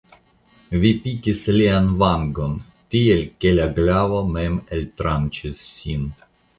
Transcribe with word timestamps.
Vi 0.83 0.91
pikis 1.03 1.41
lian 1.57 1.91
vangon, 2.05 2.57
tiel 2.97 3.23
ke 3.39 3.55
la 3.61 3.71
glavo 3.79 4.27
mem 4.35 4.61
eltranĉis 4.83 5.65
sin. 5.81 6.15